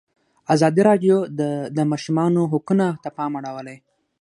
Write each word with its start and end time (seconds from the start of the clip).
ازادي 0.53 0.81
راډیو 0.89 1.17
د 1.39 1.41
د 1.75 1.79
ماشومانو 1.91 2.41
حقونه 2.51 2.85
ته 3.03 3.09
پام 3.17 3.31
اړولی. 3.39 3.77